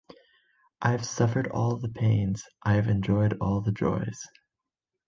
[0.81, 4.19] I have suffered all the pains, I have enjoyed all the joys.